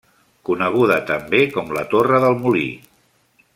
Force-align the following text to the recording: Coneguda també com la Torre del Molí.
Coneguda 0.47 0.97
també 1.11 1.43
com 1.57 1.71
la 1.79 1.85
Torre 1.93 2.25
del 2.25 2.41
Molí. 2.47 2.67